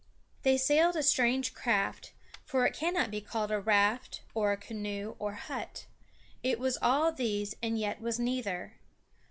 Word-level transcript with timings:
They 0.41 0.57
sailed 0.57 0.95
a 0.95 1.03
strange 1.03 1.53
craft, 1.53 2.13
for 2.43 2.65
it 2.65 2.73
cannot 2.73 3.11
be 3.11 3.21
called 3.21 3.51
raft 3.51 4.23
or 4.33 4.57
canoe 4.57 5.15
or 5.19 5.33
hut. 5.33 5.85
It 6.41 6.57
was 6.57 6.79
all 6.81 7.11
these 7.11 7.55
and 7.61 7.77
yet 7.77 8.01
was 8.01 8.17
neither. 8.17 8.77